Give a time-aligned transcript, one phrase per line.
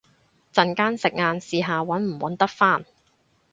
[0.51, 2.85] 陣間食晏試下搵唔搵得返